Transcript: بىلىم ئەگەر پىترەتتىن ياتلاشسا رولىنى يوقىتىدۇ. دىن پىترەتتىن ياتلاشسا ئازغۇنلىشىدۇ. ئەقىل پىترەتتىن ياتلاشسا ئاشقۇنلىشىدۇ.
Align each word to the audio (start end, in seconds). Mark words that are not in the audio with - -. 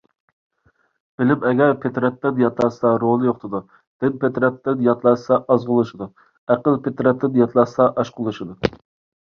بىلىم 1.21 1.43
ئەگەر 1.49 1.73
پىترەتتىن 1.83 2.39
ياتلاشسا 2.43 2.93
رولىنى 3.03 3.29
يوقىتىدۇ. 3.29 3.61
دىن 4.05 4.15
پىترەتتىن 4.25 4.81
ياتلاشسا 4.89 5.39
ئازغۇنلىشىدۇ. 5.57 6.11
ئەقىل 6.55 6.83
پىترەتتىن 6.89 7.39
ياتلاشسا 7.45 7.89
ئاشقۇنلىشىدۇ. 7.93 8.61